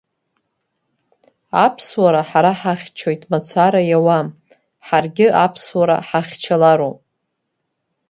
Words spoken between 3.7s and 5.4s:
иауам, ҳаргьы